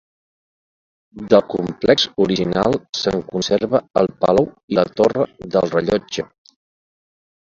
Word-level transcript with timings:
Del 1.33 1.43
complex 1.53 2.07
original 2.25 2.77
se'n 3.01 3.21
conserva 3.35 3.83
el 4.03 4.09
palau 4.25 4.49
i 4.75 4.81
la 4.81 4.87
torre 5.03 5.29
del 5.57 5.75
rellotge. 5.77 6.27